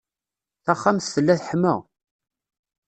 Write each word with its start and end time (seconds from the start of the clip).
Taxxamt 0.65 1.11
tella 1.13 1.35
teḥma. 1.39 1.75